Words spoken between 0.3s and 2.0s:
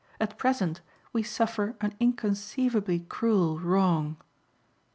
present we suffer an